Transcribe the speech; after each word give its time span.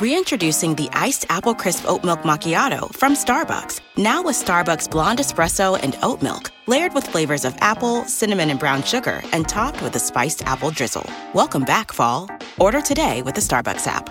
Reintroducing 0.00 0.74
the 0.74 0.88
iced 0.92 1.24
apple 1.28 1.54
crisp 1.54 1.88
oat 1.88 2.02
milk 2.02 2.22
macchiato 2.22 2.92
from 2.96 3.14
Starbucks. 3.14 3.80
Now 3.96 4.24
with 4.24 4.34
Starbucks 4.34 4.90
blonde 4.90 5.20
espresso 5.20 5.78
and 5.80 5.96
oat 6.02 6.20
milk, 6.20 6.50
layered 6.66 6.94
with 6.94 7.06
flavors 7.06 7.44
of 7.44 7.54
apple, 7.60 8.04
cinnamon, 8.06 8.50
and 8.50 8.58
brown 8.58 8.82
sugar, 8.82 9.22
and 9.32 9.48
topped 9.48 9.80
with 9.82 9.94
a 9.94 10.00
spiced 10.00 10.42
apple 10.46 10.72
drizzle. 10.72 11.08
Welcome 11.32 11.62
back, 11.62 11.92
fall. 11.92 12.28
Order 12.58 12.80
today 12.80 13.22
with 13.22 13.36
the 13.36 13.40
Starbucks 13.40 13.86
app. 13.86 14.10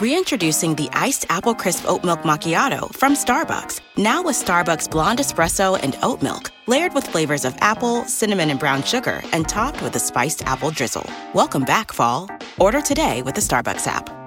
Reintroducing 0.00 0.76
the 0.76 0.88
iced 0.94 1.26
apple 1.28 1.54
crisp 1.54 1.84
oat 1.86 2.02
milk 2.02 2.22
macchiato 2.22 2.90
from 2.94 3.12
Starbucks. 3.12 3.82
Now 3.98 4.22
with 4.22 4.34
Starbucks 4.34 4.90
blonde 4.90 5.18
espresso 5.18 5.78
and 5.82 5.94
oat 6.02 6.22
milk, 6.22 6.50
layered 6.66 6.94
with 6.94 7.06
flavors 7.06 7.44
of 7.44 7.54
apple, 7.60 8.04
cinnamon, 8.04 8.48
and 8.48 8.58
brown 8.58 8.82
sugar, 8.82 9.22
and 9.34 9.46
topped 9.46 9.82
with 9.82 9.94
a 9.96 9.98
spiced 9.98 10.42
apple 10.46 10.70
drizzle. 10.70 11.04
Welcome 11.34 11.64
back, 11.64 11.92
fall. 11.92 12.30
Order 12.58 12.80
today 12.80 13.20
with 13.20 13.34
the 13.34 13.42
Starbucks 13.42 13.86
app. 13.86 14.19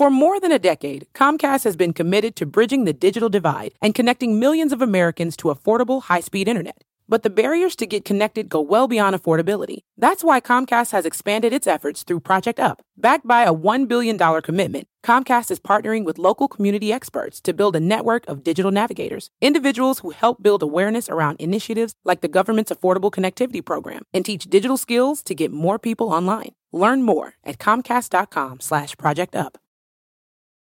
For 0.00 0.08
more 0.08 0.40
than 0.40 0.50
a 0.50 0.58
decade, 0.58 1.08
Comcast 1.12 1.64
has 1.64 1.76
been 1.76 1.92
committed 1.92 2.34
to 2.36 2.46
bridging 2.46 2.84
the 2.84 2.94
digital 2.94 3.28
divide 3.28 3.74
and 3.82 3.94
connecting 3.94 4.40
millions 4.40 4.72
of 4.72 4.80
Americans 4.80 5.36
to 5.36 5.48
affordable 5.48 6.04
high 6.04 6.20
speed 6.20 6.48
internet. 6.48 6.84
But 7.06 7.22
the 7.22 7.28
barriers 7.28 7.76
to 7.76 7.86
get 7.86 8.06
connected 8.06 8.48
go 8.48 8.62
well 8.62 8.88
beyond 8.88 9.14
affordability. 9.14 9.80
That's 9.98 10.24
why 10.24 10.40
Comcast 10.40 10.92
has 10.92 11.04
expanded 11.04 11.52
its 11.52 11.66
efforts 11.66 12.02
through 12.02 12.20
Project 12.20 12.58
Up. 12.58 12.80
Backed 12.96 13.26
by 13.26 13.42
a 13.42 13.52
$1 13.52 13.88
billion 13.88 14.16
commitment, 14.40 14.88
Comcast 15.04 15.50
is 15.50 15.60
partnering 15.60 16.06
with 16.06 16.16
local 16.16 16.48
community 16.48 16.94
experts 16.94 17.38
to 17.42 17.52
build 17.52 17.76
a 17.76 17.86
network 17.94 18.26
of 18.26 18.42
digital 18.42 18.70
navigators, 18.70 19.28
individuals 19.42 19.98
who 19.98 20.12
help 20.12 20.42
build 20.42 20.62
awareness 20.62 21.10
around 21.10 21.36
initiatives 21.38 21.92
like 22.06 22.22
the 22.22 22.34
government's 22.36 22.72
Affordable 22.72 23.12
Connectivity 23.12 23.62
Program 23.62 24.04
and 24.14 24.24
teach 24.24 24.44
digital 24.44 24.78
skills 24.78 25.22
to 25.24 25.34
get 25.34 25.52
more 25.52 25.78
people 25.78 26.08
online. 26.08 26.52
Learn 26.72 27.02
more 27.02 27.34
at 27.44 27.58
comcast.com 27.58 28.60
slash 28.60 28.96
project 28.96 29.36
up. 29.36 29.58